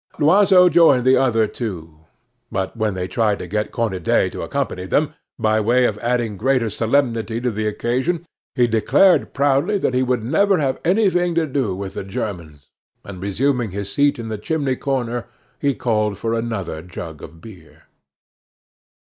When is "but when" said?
2.51-2.95